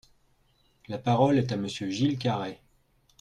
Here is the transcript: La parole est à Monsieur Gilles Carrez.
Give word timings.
La 0.87 0.97
parole 0.97 1.37
est 1.37 1.51
à 1.51 1.57
Monsieur 1.57 1.91
Gilles 1.91 2.17
Carrez. 2.17 2.59